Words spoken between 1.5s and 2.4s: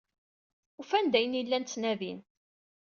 ttnadin.